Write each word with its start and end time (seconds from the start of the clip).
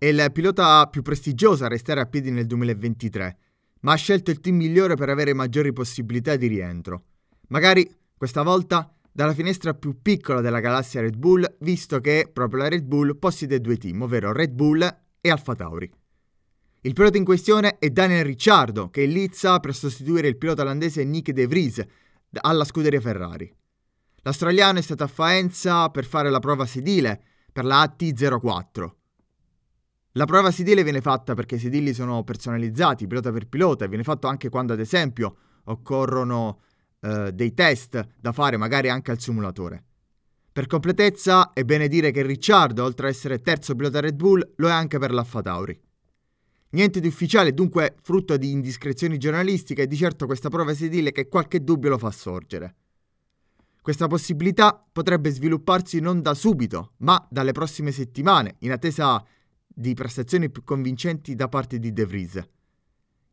è 0.00 0.06
il 0.06 0.30
pilota 0.32 0.86
più 0.86 1.02
prestigioso 1.02 1.66
a 1.66 1.68
restare 1.68 2.00
a 2.00 2.06
piedi 2.06 2.30
nel 2.30 2.46
2023, 2.46 3.36
ma 3.80 3.92
ha 3.92 3.96
scelto 3.96 4.30
il 4.30 4.40
team 4.40 4.56
migliore 4.56 4.94
per 4.94 5.10
avere 5.10 5.34
maggiori 5.34 5.74
possibilità 5.74 6.36
di 6.36 6.46
rientro. 6.46 7.04
Magari 7.48 7.86
questa 8.16 8.40
volta 8.40 8.90
dalla 9.12 9.34
finestra 9.34 9.74
più 9.74 10.00
piccola 10.00 10.40
della 10.40 10.60
galassia 10.60 11.02
Red 11.02 11.18
Bull, 11.18 11.44
visto 11.58 12.00
che 12.00 12.30
proprio 12.32 12.62
la 12.62 12.68
Red 12.68 12.84
Bull 12.84 13.18
possiede 13.18 13.60
due 13.60 13.76
team, 13.76 14.00
ovvero 14.00 14.32
Red 14.32 14.52
Bull 14.52 14.80
e 15.20 15.30
Alfa 15.30 15.54
Tauri. 15.54 15.92
Il 16.80 16.94
pilota 16.94 17.18
in 17.18 17.24
questione 17.26 17.76
è 17.76 17.90
Daniel 17.90 18.24
Ricciardo, 18.24 18.88
che 18.88 19.02
è 19.02 19.04
in 19.04 19.12
lizza 19.12 19.60
per 19.60 19.74
sostituire 19.74 20.28
il 20.28 20.38
pilota 20.38 20.62
olandese 20.62 21.04
Nick 21.04 21.32
De 21.32 21.46
Vries 21.46 21.84
alla 22.40 22.64
scuderia 22.64 23.02
Ferrari. 23.02 23.54
L'australiano 24.22 24.78
è 24.78 24.82
stato 24.82 25.04
a 25.04 25.08
Faenza 25.08 25.90
per 25.90 26.06
fare 26.06 26.30
la 26.30 26.38
prova 26.38 26.64
sedile 26.64 27.22
per 27.52 27.66
la 27.66 27.82
AT04. 27.84 28.98
La 30.14 30.24
prova 30.24 30.50
sedile 30.50 30.82
viene 30.82 31.00
fatta 31.00 31.34
perché 31.34 31.54
i 31.54 31.60
sedili 31.60 31.94
sono 31.94 32.24
personalizzati 32.24 33.06
pilota 33.06 33.30
per 33.30 33.46
pilota 33.46 33.84
e 33.84 33.88
viene 33.88 34.02
fatto 34.02 34.26
anche 34.26 34.48
quando 34.48 34.72
ad 34.72 34.80
esempio 34.80 35.36
occorrono 35.64 36.62
eh, 37.00 37.30
dei 37.32 37.54
test 37.54 38.08
da 38.18 38.32
fare 38.32 38.56
magari 38.56 38.88
anche 38.88 39.12
al 39.12 39.20
simulatore. 39.20 39.84
Per 40.52 40.66
completezza 40.66 41.52
è 41.52 41.62
bene 41.62 41.86
dire 41.86 42.10
che 42.10 42.22
Ricciardo, 42.22 42.82
oltre 42.82 43.06
ad 43.06 43.12
essere 43.12 43.40
terzo 43.40 43.76
pilota 43.76 44.00
Red 44.00 44.16
Bull, 44.16 44.54
lo 44.56 44.66
è 44.66 44.72
anche 44.72 44.98
per 44.98 45.12
l'Alfa 45.12 45.42
Tauri. 45.42 45.80
Niente 46.70 46.98
di 46.98 47.06
ufficiale, 47.06 47.54
dunque 47.54 47.94
frutto 48.02 48.36
di 48.36 48.50
indiscrezioni 48.50 49.16
giornalistiche 49.16 49.82
e 49.82 49.86
di 49.86 49.96
certo 49.96 50.26
questa 50.26 50.48
prova 50.48 50.74
sedile 50.74 51.12
che 51.12 51.28
qualche 51.28 51.62
dubbio 51.62 51.90
lo 51.90 51.98
fa 51.98 52.10
sorgere. 52.10 52.74
Questa 53.80 54.08
possibilità 54.08 54.84
potrebbe 54.92 55.30
svilupparsi 55.30 56.00
non 56.00 56.20
da 56.20 56.34
subito, 56.34 56.94
ma 56.98 57.24
dalle 57.30 57.52
prossime 57.52 57.92
settimane, 57.92 58.56
in 58.60 58.72
attesa 58.72 59.24
di 59.72 59.94
prestazioni 59.94 60.50
più 60.50 60.64
convincenti 60.64 61.34
da 61.34 61.48
parte 61.48 61.78
di 61.78 61.92
De 61.92 62.04
Vries. 62.04 62.48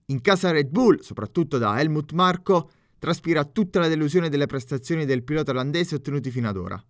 In 0.06 0.22
casa 0.22 0.52
Red 0.52 0.70
Bull, 0.70 1.00
soprattutto 1.00 1.58
da 1.58 1.80
Helmut 1.80 2.14
Marko, 2.14 2.70
traspira 3.00 3.44
tutta 3.44 3.80
la 3.80 3.88
delusione 3.88 4.30
delle 4.30 4.46
prestazioni 4.46 5.06
del 5.06 5.24
pilota 5.24 5.52
olandese 5.52 5.96
ottenuti 5.96 6.32
fino 6.32 6.48
ad 6.48 6.58
ora. 6.58 6.82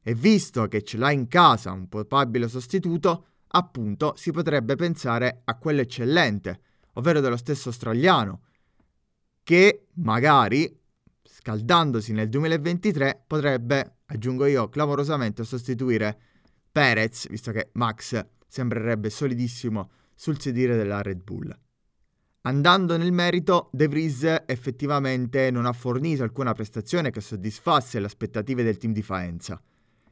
E 0.00 0.14
visto 0.14 0.66
che 0.68 0.82
ce 0.82 0.96
l'ha 0.96 1.10
in 1.10 1.26
casa 1.26 1.72
un 1.72 1.88
probabile 1.88 2.48
sostituto, 2.48 3.26
appunto 3.48 4.14
si 4.16 4.30
potrebbe 4.30 4.76
pensare 4.76 5.42
a 5.44 5.56
quello 5.56 5.80
eccellente, 5.80 6.60
ovvero 6.94 7.20
dello 7.20 7.36
stesso 7.36 7.68
australiano, 7.68 8.42
che 9.42 9.86
magari, 9.94 10.78
scaldandosi 11.22 12.12
nel 12.12 12.28
2023, 12.28 13.24
potrebbe, 13.26 14.00
aggiungo 14.06 14.46
io, 14.46 14.68
clamorosamente 14.68 15.42
sostituire 15.44 16.20
Perez, 16.70 17.28
visto 17.28 17.52
che 17.52 17.70
Max 17.72 18.24
sembrerebbe 18.46 19.10
solidissimo 19.10 19.90
sul 20.14 20.40
sedile 20.40 20.76
della 20.76 21.02
Red 21.02 21.22
Bull. 21.22 21.56
Andando 22.42 22.96
nel 22.96 23.12
merito, 23.12 23.68
De 23.72 23.88
Vries 23.88 24.42
effettivamente 24.46 25.50
non 25.50 25.66
ha 25.66 25.72
fornito 25.72 26.22
alcuna 26.22 26.54
prestazione 26.54 27.10
che 27.10 27.20
soddisfasse 27.20 28.00
le 28.00 28.06
aspettative 28.06 28.62
del 28.62 28.78
team 28.78 28.92
di 28.92 29.02
Faenza. 29.02 29.60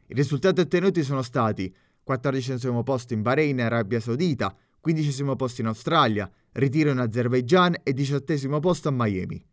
I 0.08 0.14
risultati 0.14 0.60
ottenuti 0.60 1.02
sono 1.02 1.22
stati 1.22 1.74
14 2.02 2.70
posto 2.84 3.14
in 3.14 3.22
Bahrain 3.22 3.58
e 3.58 3.62
Arabia 3.62 4.00
Saudita, 4.00 4.54
15 4.80 5.24
posto 5.36 5.60
in 5.62 5.66
Australia, 5.66 6.30
ritiro 6.52 6.90
in 6.90 6.98
Azerbaijan 6.98 7.76
e 7.82 7.92
18 7.92 8.60
posto 8.60 8.88
a 8.88 8.92
Miami. 8.92 9.44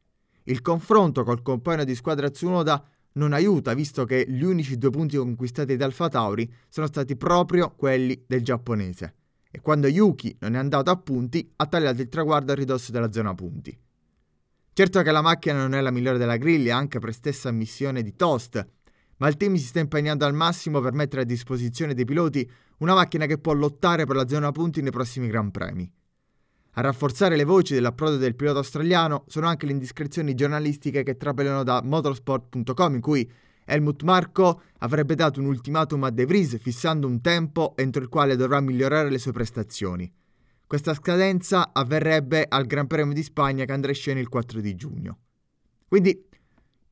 Il 0.44 0.62
confronto 0.62 1.24
col 1.24 1.42
compagno 1.42 1.84
di 1.84 1.96
squadra 1.96 2.30
Tsunoda 2.30 2.86
non 3.14 3.34
aiuta 3.34 3.74
visto 3.74 4.06
che 4.06 4.26
gli 4.28 4.44
unici 4.44 4.78
due 4.78 4.90
punti 4.90 5.18
conquistati 5.18 5.76
da 5.76 5.86
Alfa 5.86 6.10
Tauri 6.10 6.52
sono 6.68 6.88
stati 6.88 7.16
proprio 7.16 7.74
quelli 7.76 8.24
del 8.28 8.44
giapponese 8.44 9.16
e 9.56 9.62
quando 9.62 9.88
Yuki 9.88 10.36
non 10.40 10.56
è 10.56 10.58
andato 10.58 10.90
a 10.90 10.98
punti 10.98 11.48
ha 11.58 11.68
tagliato 11.68 12.02
il 12.02 12.10
traguardo 12.10 12.52
a 12.52 12.56
ridosso 12.56 12.92
della 12.92 13.12
zona 13.12 13.36
punti. 13.36 13.78
Certo 14.74 15.02
che 15.04 15.12
la 15.12 15.22
macchina 15.22 15.60
non 15.60 15.76
è 15.76 15.82
la 15.82 15.92
migliore 15.92 16.18
della 16.18 16.38
griglia 16.38 16.76
anche 16.76 16.98
per 16.98 17.14
stessa 17.14 17.50
ammissione 17.50 18.02
di 18.02 18.16
Toast, 18.16 18.68
ma 19.18 19.28
il 19.28 19.38
team 19.38 19.54
si 19.54 19.66
sta 19.66 19.80
impegnando 19.80 20.26
al 20.26 20.34
massimo 20.34 20.82
per 20.82 20.94
mettere 20.94 21.22
a 21.22 21.26
disposizione 21.26 21.94
dei 21.94 22.06
piloti 22.06 22.50
una 22.80 22.96
macchina 22.96 23.28
che 23.28 23.38
può 23.38 23.54
lottare 23.54 24.06
per 24.06 24.16
la 24.16 24.28
zona 24.28 24.52
punti 24.52 24.82
nei 24.82 24.90
prossimi 24.90 25.28
Gran 25.28 25.52
Premi. 25.52 25.92
A 26.76 26.82
rafforzare 26.82 27.36
le 27.36 27.44
voci 27.44 27.76
dell'approdo 27.76 28.18
del 28.18 28.36
pilota 28.36 28.58
australiano 28.58 29.26
sono 29.28 29.46
anche 29.46 29.68
le 29.68 29.74
indiscrezioni 29.74 30.34
giornalistiche 30.34 31.04
che 31.04 31.18
trapelano 31.18 31.64
da 31.64 31.84
motorsport.com 31.84 32.96
in 32.96 33.02
cui 33.02 33.32
Helmut 33.66 34.02
Marko 34.02 34.64
avrebbe 34.80 35.14
dato 35.14 35.40
un 35.40 35.46
ultimatum 35.46 36.04
a 36.06 36.10
De 36.10 36.26
Vries 36.26 36.58
fissando 36.58 37.06
un 37.06 37.22
tempo 37.22 37.76
entro 37.78 38.02
il 38.02 38.10
quale 38.10 38.36
dovrà 38.36 38.60
migliorare 38.60 39.12
le 39.12 39.20
sue 39.20 39.32
prestazioni. 39.32 40.12
Questa 40.66 40.96
scadenza 40.96 41.70
avverrebbe 41.74 42.46
al 42.50 42.66
Gran 42.66 42.88
Premio 42.88 43.14
di 43.14 43.22
Spagna 43.22 43.66
che 43.66 43.72
andrà 43.72 43.92
in 43.92 43.96
scena 43.96 44.20
il 44.20 44.30
4 44.30 44.60
di 44.60 44.76
giugno. 44.76 45.20
Quindi 45.88 46.28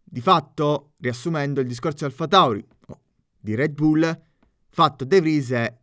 di 0.03 0.21
fatto, 0.21 0.91
riassumendo 0.97 1.59
il 1.59 1.67
discorso 1.67 2.05
Alfa 2.05 2.27
Tauri 2.27 2.63
oh, 2.87 2.99
di 3.39 3.55
Red 3.55 3.73
Bull, 3.73 4.21
fatto 4.69 5.05
De 5.05 5.21
Vries 5.21 5.49
è 5.49 5.75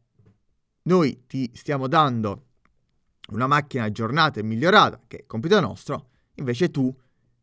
noi 0.82 1.24
ti 1.26 1.50
stiamo 1.54 1.88
dando 1.88 2.44
una 3.30 3.46
macchina 3.46 3.84
aggiornata 3.84 4.40
e 4.40 4.42
migliorata, 4.42 5.00
che 5.06 5.18
è 5.18 5.26
compito 5.26 5.58
nostro, 5.60 6.10
invece 6.34 6.70
tu 6.70 6.94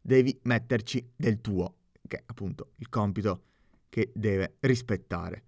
devi 0.01 0.37
metterci 0.43 1.11
del 1.15 1.41
tuo, 1.41 1.75
che 2.07 2.17
è 2.17 2.23
appunto 2.25 2.71
il 2.77 2.89
compito 2.89 3.43
che 3.89 4.11
deve 4.13 4.57
rispettare. 4.61 5.43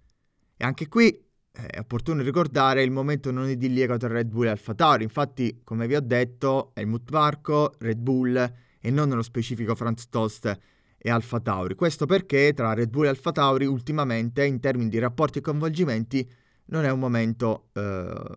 E 0.56 0.66
anche 0.66 0.88
qui 0.88 1.10
eh, 1.10 1.68
è 1.68 1.80
opportuno 1.80 2.22
ricordare 2.22 2.84
il 2.84 2.92
momento 2.92 3.32
non 3.32 3.50
idilliaco 3.50 3.98
tra 3.98 4.08
Red 4.08 4.30
Bull 4.30 4.46
e 4.46 4.50
Alfa 4.50 4.74
Tauri. 4.74 5.04
Infatti, 5.04 5.62
come 5.64 5.88
vi 5.88 5.96
ho 5.96 6.02
detto, 6.02 6.72
Helmut 6.74 7.10
Marco, 7.12 7.74
Red 7.80 8.00
Bull 8.00 8.54
e 8.80 8.90
non 8.92 9.10
nello 9.10 9.22
specifico 9.22 9.76
Franz 9.76 10.08
Tost 10.10 10.60
e 10.98 11.10
Alfa 11.10 11.40
Tauri. 11.40 11.76
Questo 11.76 12.06
perché 12.06 12.54
tra 12.54 12.74
Red 12.74 12.90
Bull 12.90 13.06
e 13.06 13.10
Alfa 13.10 13.32
Tauri 13.32 13.66
ultimamente 13.66 14.46
in 14.46 14.60
termini 14.60 14.90
di 14.90 15.00
rapporti 15.00 15.40
e 15.40 15.42
coinvolgimenti 15.42 16.30
non 16.66 16.84
è 16.84 16.90
un 16.90 17.00
momento 17.00 17.70
eh, 17.74 18.36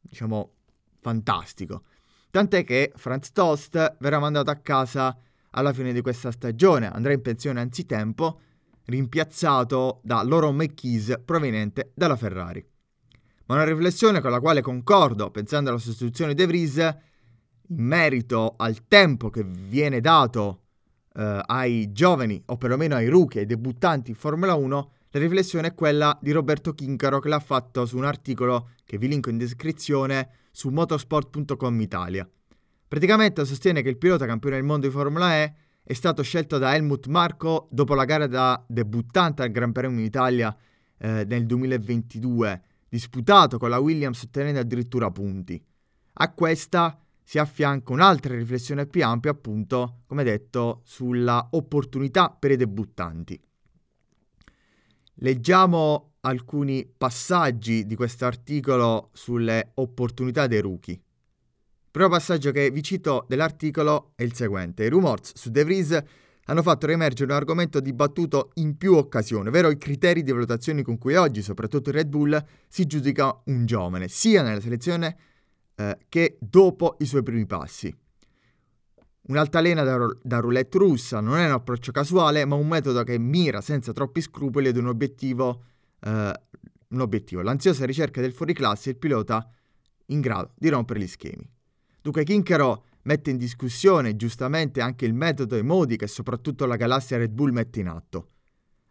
diciamo 0.00 0.54
fantastico. 1.00 1.82
Tant'è 2.30 2.64
che 2.64 2.92
Franz 2.94 3.32
Tost 3.32 3.96
verrà 3.98 4.18
mandato 4.18 4.50
a 4.50 4.56
casa 4.56 5.16
alla 5.50 5.72
fine 5.72 5.92
di 5.92 6.00
questa 6.00 6.30
stagione, 6.30 6.88
andrà 6.88 7.12
in 7.12 7.22
pensione 7.22 7.60
anzitempo, 7.60 8.40
rimpiazzato 8.84 10.00
da 10.02 10.22
Laurent 10.22 10.54
McKees 10.54 11.20
proveniente 11.24 11.92
dalla 11.94 12.16
Ferrari. 12.16 12.64
Ma 13.46 13.56
una 13.56 13.64
riflessione 13.64 14.20
con 14.20 14.30
la 14.30 14.40
quale 14.40 14.60
concordo, 14.60 15.30
pensando 15.30 15.70
alla 15.70 15.78
sostituzione 15.78 16.34
di 16.34 16.40
De 16.40 16.46
Vries, 16.46 16.76
in 16.76 17.84
merito 17.84 18.54
al 18.56 18.86
tempo 18.86 19.30
che 19.30 19.42
viene 19.42 20.00
dato 20.00 20.62
eh, 21.14 21.42
ai 21.46 21.90
giovani 21.92 22.40
o 22.46 22.56
perlomeno 22.56 22.94
ai 22.94 23.08
rookie, 23.08 23.40
ai 23.40 23.46
debuttanti 23.46 24.10
in 24.10 24.16
Formula 24.16 24.54
1, 24.54 24.92
la 25.12 25.18
riflessione 25.18 25.68
è 25.68 25.74
quella 25.74 26.16
di 26.22 26.30
Roberto 26.30 26.72
Chincaro 26.72 27.18
che 27.18 27.28
l'ha 27.28 27.40
fatto 27.40 27.84
su 27.84 27.96
un 27.96 28.04
articolo 28.04 28.70
che 28.84 28.96
vi 28.96 29.08
linko 29.08 29.28
in 29.28 29.38
descrizione 29.38 30.30
su 30.52 30.68
motorsport.com 30.68 31.80
Italia. 31.80 32.28
Praticamente 32.86 33.44
sostiene 33.44 33.82
che 33.82 33.88
il 33.88 33.96
pilota 33.96 34.24
campione 34.24 34.54
del 34.54 34.64
mondo 34.64 34.86
di 34.86 34.92
Formula 34.92 35.34
E 35.34 35.54
è 35.82 35.92
stato 35.94 36.22
scelto 36.22 36.58
da 36.58 36.76
Helmut 36.76 37.08
Marko 37.08 37.66
dopo 37.72 37.94
la 37.94 38.04
gara 38.04 38.28
da 38.28 38.64
debuttante 38.68 39.42
al 39.42 39.50
Gran 39.50 39.72
Premio 39.72 39.98
in 39.98 40.04
Italia 40.04 40.56
eh, 40.96 41.24
nel 41.26 41.44
2022, 41.44 42.62
disputato 42.88 43.58
con 43.58 43.70
la 43.70 43.80
Williams 43.80 44.22
ottenendo 44.22 44.60
addirittura 44.60 45.10
punti. 45.10 45.60
A 46.14 46.32
questa 46.32 46.96
si 47.20 47.40
affianca 47.40 47.92
un'altra 47.92 48.36
riflessione 48.36 48.86
più 48.86 49.04
ampia, 49.04 49.32
appunto, 49.32 50.02
come 50.06 50.22
detto, 50.22 50.82
sulla 50.84 51.48
opportunità 51.50 52.30
per 52.30 52.52
i 52.52 52.56
debuttanti. 52.56 53.40
Leggiamo 55.22 56.12
alcuni 56.20 56.90
passaggi 56.96 57.84
di 57.84 57.94
questo 57.94 58.24
articolo 58.24 59.10
sulle 59.12 59.72
opportunità 59.74 60.46
dei 60.46 60.62
rookie. 60.62 60.94
Il 60.94 61.90
primo 61.90 62.08
passaggio 62.08 62.52
che 62.52 62.70
vi 62.70 62.82
cito 62.82 63.26
dell'articolo 63.28 64.12
è 64.14 64.22
il 64.22 64.32
seguente. 64.32 64.84
I 64.84 64.88
rumors 64.88 65.32
su 65.34 65.50
De 65.50 65.62
Vries 65.62 66.02
hanno 66.44 66.62
fatto 66.62 66.86
riemergere 66.86 67.30
un 67.30 67.36
argomento 67.36 67.80
dibattuto 67.80 68.52
in 68.54 68.78
più 68.78 68.94
occasioni, 68.94 69.48
ovvero 69.48 69.68
i 69.68 69.76
criteri 69.76 70.22
di 70.22 70.32
valutazione 70.32 70.80
con 70.80 70.96
cui 70.96 71.16
oggi, 71.16 71.42
soprattutto 71.42 71.90
Red 71.90 72.08
Bull, 72.08 72.42
si 72.66 72.86
giudica 72.86 73.42
un 73.44 73.66
giovane, 73.66 74.08
sia 74.08 74.40
nella 74.42 74.60
selezione 74.60 75.16
eh, 75.74 75.98
che 76.08 76.38
dopo 76.40 76.96
i 77.00 77.04
suoi 77.04 77.22
primi 77.22 77.44
passi. 77.44 77.94
Un'altalena 79.30 79.84
da, 79.84 80.08
da 80.20 80.40
roulette 80.40 80.76
russa 80.76 81.20
non 81.20 81.38
è 81.38 81.46
un 81.46 81.52
approccio 81.52 81.92
casuale, 81.92 82.44
ma 82.44 82.56
un 82.56 82.66
metodo 82.66 83.04
che 83.04 83.16
mira 83.16 83.60
senza 83.60 83.92
troppi 83.92 84.20
scrupoli 84.20 84.66
ad 84.66 84.76
un 84.76 84.88
obiettivo, 84.88 85.62
eh, 86.00 86.32
un 86.88 87.00
obiettivo, 87.00 87.40
l'ansiosa 87.40 87.86
ricerca 87.86 88.20
del 88.20 88.32
fuoriclasse 88.32 88.88
e 88.88 88.92
il 88.92 88.98
pilota 88.98 89.48
in 90.06 90.20
grado 90.20 90.50
di 90.56 90.68
rompere 90.68 90.98
gli 90.98 91.06
schemi. 91.06 91.48
Dunque 92.02 92.24
Kinkerò 92.24 92.82
mette 93.02 93.30
in 93.30 93.36
discussione 93.36 94.16
giustamente 94.16 94.80
anche 94.80 95.04
il 95.04 95.14
metodo 95.14 95.54
e 95.54 95.60
i 95.60 95.62
modi 95.62 95.96
che 95.96 96.08
soprattutto 96.08 96.66
la 96.66 96.74
galassia 96.74 97.16
Red 97.16 97.30
Bull 97.30 97.52
mette 97.52 97.78
in 97.78 97.86
atto. 97.86 98.30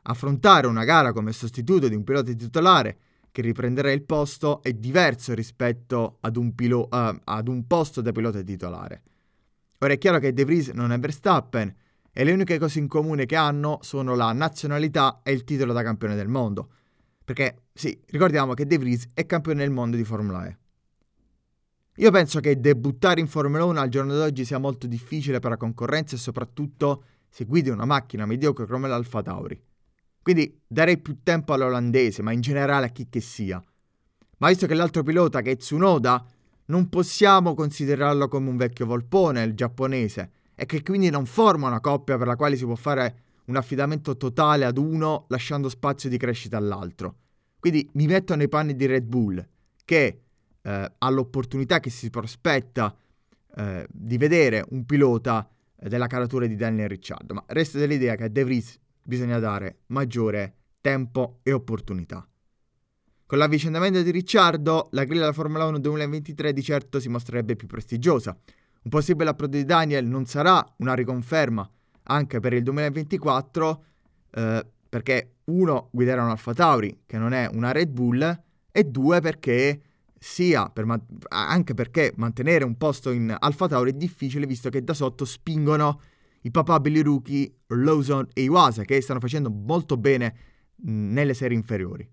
Affrontare 0.03 0.67
una 0.67 0.85
gara 0.85 1.11
come 1.11 1.33
sostituto 1.33 1.89
di 1.89 1.95
un 1.95 2.05
pilota 2.05 2.31
titolare 2.31 2.97
che 3.29 3.41
riprenderà 3.41 3.91
il 3.91 4.03
posto 4.03 4.63
è 4.63 4.71
diverso 4.71 5.33
rispetto 5.33 6.17
ad 6.21 6.37
un, 6.37 6.55
pilo- 6.55 6.87
uh, 6.89 7.19
ad 7.25 7.49
un 7.49 7.67
posto 7.67 7.99
da 7.99 8.13
pilota 8.13 8.41
titolare. 8.41 9.03
Ora 9.79 9.93
è 9.93 9.97
chiaro 9.97 10.19
che 10.19 10.33
De 10.33 10.43
Vries 10.43 10.69
non 10.69 10.91
è 10.91 10.99
Verstappen 10.99 11.73
e 12.11 12.23
le 12.23 12.33
uniche 12.33 12.59
cose 12.59 12.79
in 12.79 12.87
comune 12.87 13.25
che 13.25 13.37
hanno 13.37 13.79
sono 13.81 14.13
la 14.15 14.33
nazionalità 14.33 15.21
e 15.23 15.31
il 15.31 15.45
titolo 15.45 15.71
da 15.71 15.83
campione 15.83 16.15
del 16.15 16.27
mondo. 16.27 16.69
Perché 17.23 17.63
sì, 17.73 17.97
ricordiamo 18.07 18.53
che 18.53 18.65
De 18.65 18.77
Vries 18.77 19.09
è 19.13 19.25
campione 19.25 19.59
del 19.59 19.71
mondo 19.71 19.95
di 19.95 20.03
Formula 20.03 20.45
E. 20.47 20.57
Io 21.95 22.11
penso 22.11 22.39
che 22.39 22.59
debuttare 22.59 23.21
in 23.21 23.27
Formula 23.27 23.63
1 23.65 23.79
al 23.79 23.89
giorno 23.89 24.13
d'oggi 24.13 24.43
sia 24.43 24.57
molto 24.57 24.87
difficile 24.87 25.39
per 25.39 25.51
la 25.51 25.57
concorrenza 25.57 26.15
e 26.15 26.19
soprattutto 26.19 27.03
se 27.29 27.45
guidi 27.45 27.69
una 27.69 27.85
macchina 27.85 28.25
mediocre 28.25 28.65
come 28.65 28.87
l'Alfa 28.87 29.21
Tauri. 29.21 29.61
Quindi 30.21 30.61
darei 30.65 30.97
più 30.97 31.19
tempo 31.23 31.53
all'olandese, 31.53 32.21
ma 32.21 32.31
in 32.31 32.41
generale 32.41 32.87
a 32.87 32.89
chi 32.89 33.07
che 33.09 33.21
sia. 33.21 33.63
Ma 34.37 34.47
visto 34.47 34.67
che 34.67 34.73
l'altro 34.73 35.03
pilota, 35.03 35.41
che 35.41 35.51
è 35.51 35.57
Tsunoda, 35.57 36.25
non 36.69 36.89
possiamo 36.89 37.53
considerarlo 37.53 38.27
come 38.27 38.49
un 38.49 38.57
vecchio 38.57 38.85
volpone, 38.85 39.43
il 39.43 39.53
giapponese, 39.53 40.31
e 40.55 40.65
che 40.65 40.81
quindi 40.81 41.09
non 41.09 41.25
forma 41.25 41.67
una 41.67 41.79
coppia 41.79 42.17
per 42.17 42.27
la 42.27 42.35
quale 42.35 42.55
si 42.55 42.65
può 42.65 42.75
fare 42.75 43.23
un 43.45 43.55
affidamento 43.55 44.17
totale 44.17 44.65
ad 44.65 44.77
uno 44.77 45.25
lasciando 45.29 45.69
spazio 45.69 46.09
di 46.09 46.17
crescita 46.17 46.57
all'altro. 46.57 47.15
Quindi 47.59 47.89
mi 47.93 48.05
metto 48.05 48.35
nei 48.35 48.47
panni 48.47 48.75
di 48.75 48.85
Red 48.85 49.05
Bull, 49.05 49.45
che 49.83 50.21
eh, 50.61 50.91
ha 50.97 51.09
l'opportunità 51.09 51.79
che 51.79 51.89
si 51.89 52.09
prospetta 52.09 52.95
eh, 53.55 53.87
di 53.89 54.17
vedere 54.17 54.63
un 54.69 54.85
pilota 54.85 55.49
eh, 55.75 55.89
della 55.89 56.07
caratura 56.07 56.45
di 56.45 56.55
Daniel 56.55 56.89
Ricciardo, 56.89 57.33
ma 57.33 57.43
resta 57.47 57.79
dell'idea 57.79 58.15
che 58.15 58.25
a 58.25 58.27
De 58.27 58.43
Vries 58.43 58.77
bisogna 59.01 59.39
dare 59.39 59.79
maggiore 59.87 60.53
tempo 60.81 61.39
e 61.41 61.51
opportunità. 61.51 62.28
Con 63.29 63.37
l'avvicendamento 63.37 64.01
di 64.01 64.09
Ricciardo, 64.09 64.87
la 64.93 65.03
griglia 65.03 65.19
della 65.19 65.33
Formula 65.33 65.63
1 65.65 65.77
2023 65.77 66.51
di 66.51 66.63
certo 66.63 66.99
si 66.99 67.09
mostrerebbe 67.09 67.55
più 67.55 67.67
prestigiosa. 67.67 68.35
Un 68.81 68.89
possibile 68.89 69.29
approdo 69.29 69.55
di 69.55 69.65
Daniel 69.65 70.07
non 70.07 70.25
sarà 70.25 70.65
una 70.77 70.95
riconferma 70.95 71.69
anche 72.05 72.39
per 72.39 72.53
il 72.53 72.63
2024, 72.63 73.83
eh, 74.31 74.65
perché 74.89 75.33
uno, 75.43 75.89
guiderà 75.91 76.23
un 76.23 76.31
Alfa 76.31 76.55
Tauri, 76.55 77.01
che 77.05 77.19
non 77.19 77.33
è 77.33 77.47
una 77.53 77.71
Red 77.71 77.91
Bull, 77.91 78.41
e 78.71 78.83
due, 78.85 79.21
perché 79.21 79.79
sia 80.17 80.67
per 80.69 80.85
man- 80.85 81.05
anche 81.27 81.75
perché 81.75 82.13
mantenere 82.15 82.63
un 82.63 82.77
posto 82.77 83.11
in 83.11 83.35
Alfa 83.37 83.67
Tauri 83.67 83.91
è 83.91 83.93
difficile 83.93 84.47
visto 84.47 84.71
che 84.71 84.83
da 84.83 84.95
sotto 84.95 85.23
spingono 85.25 86.01
i 86.41 86.49
papabili 86.49 87.01
rookie 87.01 87.57
Lawson 87.67 88.27
e 88.33 88.41
Iwasa 88.41 88.81
che 88.85 88.99
stanno 89.01 89.19
facendo 89.19 89.51
molto 89.51 89.97
bene 89.97 90.35
mh, 90.77 91.11
nelle 91.13 91.35
serie 91.35 91.55
inferiori. 91.55 92.09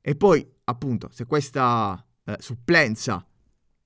E 0.00 0.14
poi, 0.16 0.46
appunto, 0.64 1.10
se 1.12 1.26
questa 1.26 2.04
eh, 2.24 2.36
supplenza 2.38 3.24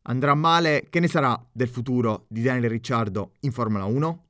andrà 0.03 0.35
male, 0.35 0.87
che 0.91 1.01
ne 1.01 1.09
sarà 1.09 1.43
del 1.53 1.69
futuro 1.69 2.27
di 2.29 2.43
Daniel 2.43 2.71
Ricciardo 2.71 3.33
in 3.41 3.53
Formula 3.53 3.85
1? 3.85 4.25